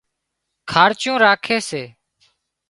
[0.71, 1.83] کارچُون راکي سي